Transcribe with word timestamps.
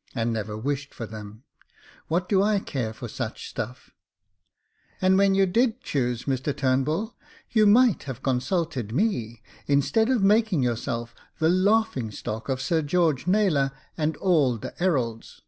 "And 0.14 0.32
never 0.32 0.56
wished 0.56 0.94
for 0.94 1.06
them. 1.06 1.42
What 2.06 2.28
do 2.28 2.40
I 2.40 2.60
care 2.60 2.92
for 2.92 3.08
such 3.08 3.48
stuff?"" 3.48 3.90
And 5.02 5.18
when 5.18 5.34
you 5.34 5.44
did 5.44 5.80
choose, 5.80 6.22
Mr 6.22 6.56
Turnbull, 6.56 7.16
you 7.50 7.66
might 7.66 8.04
have 8.04 8.22
consulted 8.22 8.92
me, 8.92 9.42
instead 9.66 10.08
of 10.08 10.22
making 10.22 10.62
yourself 10.62 11.16
the 11.40 11.48
laughing 11.48 12.12
stock 12.12 12.48
of 12.48 12.60
Sir 12.62 12.80
George 12.82 13.26
Naylor 13.26 13.72
and 13.98 14.16
all 14.18 14.56
the 14.56 14.72
'eralds. 14.80 15.42